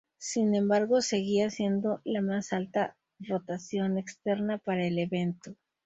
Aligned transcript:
Sin 0.17 0.55
embargo, 0.55 0.99
seguía 1.01 1.51
siendo 1.51 2.01
la 2.05 2.23
más 2.23 2.53
alta 2.53 2.97
rotación 3.19 3.99
externa 3.99 4.57
para 4.57 4.87
el 4.87 4.97
evento. 4.97 5.53